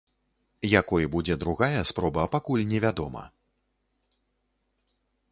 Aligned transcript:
Якой 0.79 1.03
будзе 1.15 1.35
другая 1.43 1.81
спроба, 1.89 2.23
пакуль 2.35 2.63
невядома. 2.71 3.25